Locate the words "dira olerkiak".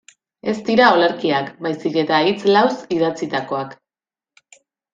0.69-1.51